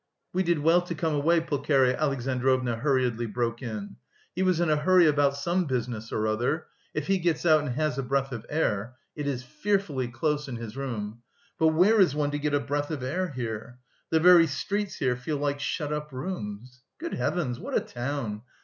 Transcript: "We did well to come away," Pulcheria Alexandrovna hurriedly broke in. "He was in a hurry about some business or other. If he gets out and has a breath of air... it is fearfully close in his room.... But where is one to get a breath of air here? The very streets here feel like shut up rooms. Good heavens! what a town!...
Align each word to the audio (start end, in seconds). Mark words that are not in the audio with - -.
"We 0.33 0.41
did 0.41 0.57
well 0.57 0.81
to 0.81 0.95
come 0.95 1.13
away," 1.13 1.41
Pulcheria 1.41 1.95
Alexandrovna 1.95 2.77
hurriedly 2.77 3.27
broke 3.27 3.61
in. 3.61 3.97
"He 4.33 4.41
was 4.41 4.59
in 4.59 4.71
a 4.71 4.75
hurry 4.75 5.05
about 5.05 5.37
some 5.37 5.65
business 5.65 6.11
or 6.11 6.25
other. 6.25 6.65
If 6.95 7.05
he 7.05 7.19
gets 7.19 7.45
out 7.45 7.59
and 7.59 7.75
has 7.75 7.99
a 7.99 8.01
breath 8.01 8.31
of 8.31 8.43
air... 8.49 8.95
it 9.15 9.27
is 9.27 9.43
fearfully 9.43 10.07
close 10.07 10.47
in 10.47 10.55
his 10.55 10.75
room.... 10.75 11.21
But 11.59 11.67
where 11.67 11.99
is 12.01 12.15
one 12.15 12.31
to 12.31 12.39
get 12.39 12.55
a 12.55 12.59
breath 12.59 12.89
of 12.89 13.03
air 13.03 13.29
here? 13.29 13.77
The 14.09 14.19
very 14.19 14.47
streets 14.47 14.95
here 14.95 15.15
feel 15.15 15.37
like 15.37 15.59
shut 15.59 15.93
up 15.93 16.11
rooms. 16.11 16.81
Good 16.97 17.13
heavens! 17.13 17.59
what 17.59 17.77
a 17.77 17.79
town!... 17.79 18.41